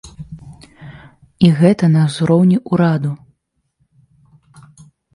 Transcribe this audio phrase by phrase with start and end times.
[1.49, 3.15] І гэта на ўзроўні ўраду!